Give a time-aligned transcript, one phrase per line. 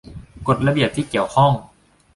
[0.47, 1.51] กฎระเบียบที่เกี่ยวข้อง